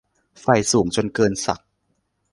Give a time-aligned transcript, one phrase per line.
[0.41, 1.69] ใฝ่สูงจนเกินศักดิ์